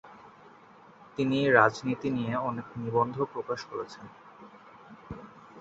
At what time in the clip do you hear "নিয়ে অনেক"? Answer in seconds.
2.09-2.67